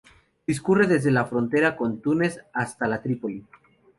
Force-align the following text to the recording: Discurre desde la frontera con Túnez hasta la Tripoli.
Discurre 0.47 0.87
desde 0.87 1.11
la 1.11 1.25
frontera 1.25 1.75
con 1.75 2.01
Túnez 2.01 2.41
hasta 2.55 2.87
la 2.87 3.03
Tripoli. 3.03 3.45